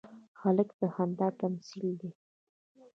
[0.41, 2.09] هلک د خندا تمثیل دی.